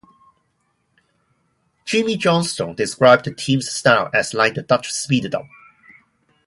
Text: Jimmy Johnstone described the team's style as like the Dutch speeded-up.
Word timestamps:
Jimmy 1.85 2.17
Johnstone 2.17 2.73
described 2.73 3.25
the 3.25 3.35
team's 3.35 3.69
style 3.69 4.09
as 4.15 4.33
like 4.33 4.55
the 4.55 4.63
Dutch 4.63 4.91
speeded-up. 4.91 5.45